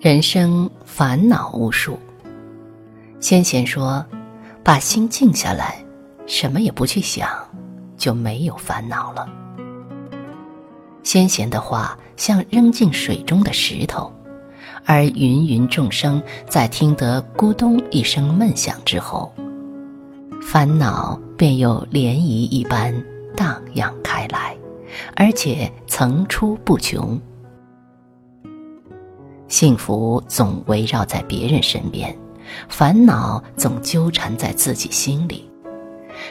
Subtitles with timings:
[0.00, 1.98] 人生烦恼无数。
[3.20, 4.02] 先贤说
[4.64, 5.84] ：“把心静下来，
[6.26, 7.28] 什么也不去想，
[7.98, 9.28] 就没有烦恼了。”
[11.04, 14.10] 先贤的话像扔进水中的石头，
[14.86, 19.30] 而芸芸众生在听得“咕咚”一声闷响之后，
[20.40, 22.90] 烦恼便又涟漪一般
[23.36, 24.56] 荡漾开来，
[25.14, 27.20] 而且层出不穷。
[29.50, 32.16] 幸福总围绕在别人身边，
[32.68, 35.50] 烦恼总纠缠在自己心里，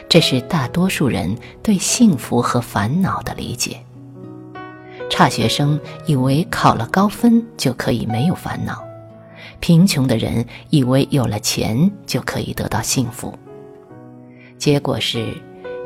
[0.08, 3.78] 这是大多数人对幸福和烦恼的理解。
[5.10, 8.82] 差学生以为考了高分就可以没有烦恼，
[9.60, 13.38] 贫穷的人以为有了钱就可以得到幸福。
[14.56, 15.36] 结果是，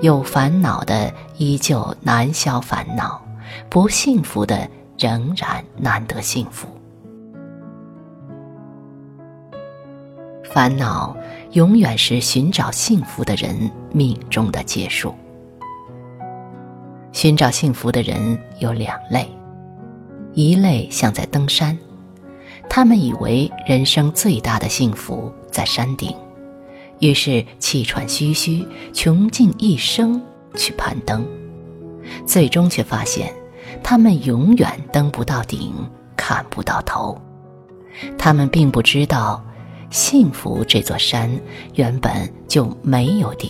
[0.01, 3.21] 有烦恼的依旧难消烦恼，
[3.69, 6.69] 不幸福的仍然难得幸福。
[10.53, 11.17] 烦恼
[11.53, 15.15] 永远是寻找幸福的人命中的劫数。
[17.13, 19.27] 寻找幸福的人有两类，
[20.35, 21.77] 一类像在登山，
[22.69, 26.15] 他们以为人生最大的幸福在山顶，
[26.99, 30.21] 于是气喘吁吁，穷尽一生
[30.55, 31.27] 去攀登，
[32.27, 33.33] 最终却发现，
[33.83, 35.73] 他们永远登不到顶，
[36.17, 37.19] 看不到头。
[38.19, 39.43] 他们并不知道。
[39.95, 41.31] 幸福这座山
[41.75, 42.13] 原本
[42.49, 43.49] 就没有顶，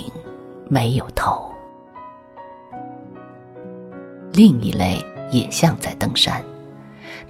[0.69, 1.51] 没有头。
[4.31, 6.45] 另一类也像在登山，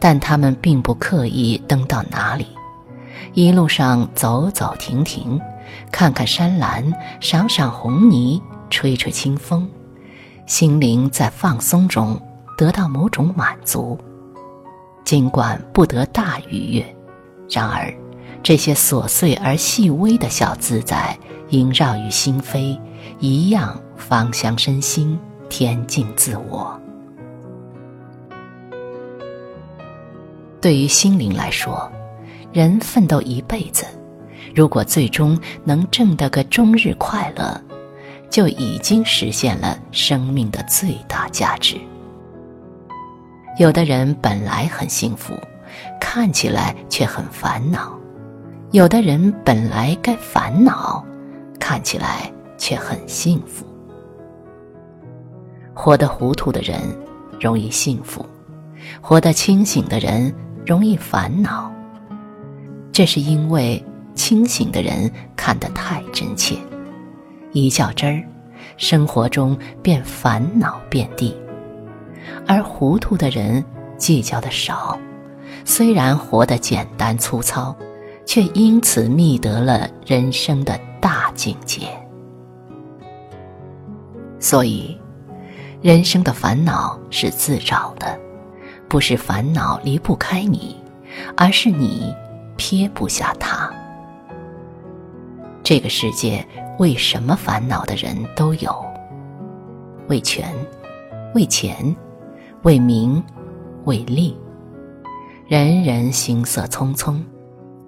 [0.01, 2.45] 但他们并不刻意登到哪里，
[3.35, 5.41] 一路上走走停停，
[5.93, 9.71] 看看山岚，赏赏红泥，吹吹清风，
[10.45, 12.21] 心灵在放松中
[12.59, 13.97] 得到某种满足。
[15.05, 16.97] 尽管不得大愉悦，
[17.49, 17.95] 然而。
[18.45, 21.19] 这些琐碎而细微的小自在
[21.49, 22.79] 萦绕于心扉，
[23.19, 25.19] 一样芳香身心，
[25.49, 26.79] 恬静自我。
[30.61, 31.91] 对于心灵来说，
[32.53, 33.87] 人奋斗一辈子，
[34.55, 37.59] 如果最终能挣得个终日快乐，
[38.29, 41.81] 就已经实现了生命的最大价值。
[43.59, 45.33] 有的人本来很幸福，
[45.99, 47.99] 看起来却很烦恼。
[48.75, 51.01] 有的人本来该烦恼，
[51.61, 53.65] 看起来却很幸福。
[55.73, 56.81] 活得糊涂的人
[57.41, 58.27] 容易幸福，
[59.01, 60.35] 活得清醒的人
[60.67, 61.73] 容易烦恼。
[62.91, 63.81] 这是因为
[64.17, 66.57] 清醒的人看得太真切，
[67.53, 68.27] 一较真儿，
[68.77, 71.33] 生活中便烦恼遍地；
[72.45, 73.65] 而糊涂的人
[73.97, 74.99] 计较的少，
[75.65, 77.73] 虽然活得简单粗糙。
[78.25, 81.87] 却因此觅得了人生的大境界。
[84.39, 84.99] 所以，
[85.81, 88.19] 人生的烦恼是自找的，
[88.89, 90.77] 不是烦恼离不开你，
[91.37, 92.15] 而是你
[92.57, 93.73] 撇不下它。
[95.63, 96.47] 这个世界
[96.79, 98.85] 为什么烦恼的人都有？
[100.09, 100.53] 为权，
[101.35, 101.97] 为钱，
[102.65, 103.23] 为名，
[103.85, 104.37] 为利，
[105.47, 107.19] 人人行色匆匆。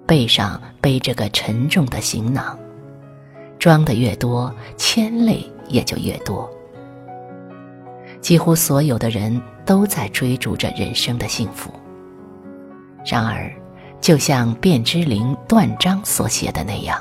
[0.07, 2.57] 背上背着个沉重的行囊，
[3.59, 6.49] 装的越多，牵累也就越多。
[8.21, 11.69] 几乎所有的人都在追逐着人生的幸福。
[13.05, 13.53] 然而，
[13.99, 16.99] 就像卞之琳断章所写的那样，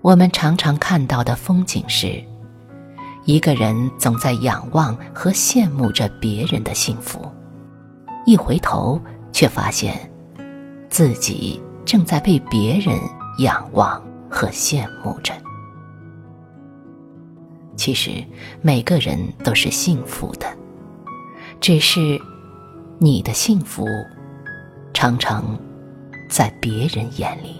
[0.00, 2.22] 我们常常看到的风景是：
[3.26, 7.20] 一个人总在仰望和羡慕着别人的幸福，
[8.24, 8.98] 一回头
[9.30, 10.09] 却发现。
[10.90, 12.98] 自己正在被别人
[13.38, 15.32] 仰望和羡慕着。
[17.76, 18.22] 其实
[18.60, 20.46] 每个人都是幸福的，
[21.60, 22.20] 只是
[22.98, 23.86] 你的幸福
[24.92, 25.58] 常常
[26.28, 27.56] 在别人眼里。